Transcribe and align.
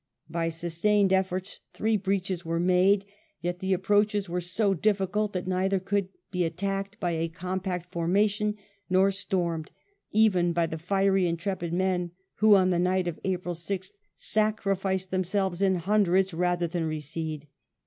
By 0.31 0.49
sustained 0.49 1.13
efforts 1.13 1.59
three 1.73 1.95
breaches 1.95 2.43
were 2.43 2.59
made; 2.59 3.05
yet 3.39 3.59
the 3.59 3.71
approaches 3.71 4.27
were 4.27 4.41
so 4.41 4.73
difficult 4.73 5.33
that 5.33 5.45
neither 5.45 5.79
could 5.79 6.09
be 6.31 6.43
attacked 6.43 6.99
by 6.99 7.27
compact 7.27 7.91
formations 7.91 8.55
nor 8.89 9.11
stormed, 9.11 9.69
even 10.11 10.53
by 10.53 10.65
the 10.65 10.79
fiery 10.79 11.27
intrepid 11.27 11.71
men 11.71 12.13
who 12.37 12.55
on 12.55 12.71
the 12.71 12.79
night 12.79 13.07
of 13.07 13.19
April 13.23 13.53
6th 13.53 13.91
sacrificed 14.15 15.11
themselves 15.11 15.61
in 15.61 15.75
hundreds 15.75 16.33
rather 16.33 16.65
than 16.65 16.85
recede. 16.85 17.45